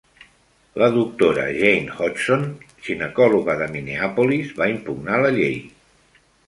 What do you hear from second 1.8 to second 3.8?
Hodgson, ginecòloga de